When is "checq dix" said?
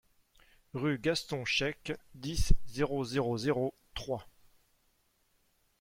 1.45-2.53